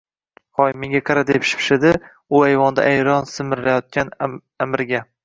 —Hoy, 0.59 0.71
menga 0.83 1.01
qara,— 1.09 1.23
deb 1.31 1.43
shipshidi 1.49 1.91
u 2.37 2.41
ayvonda 2.47 2.87
ayron 2.93 3.29
simirayotgan 3.33 4.11
Аmirga. 4.67 5.05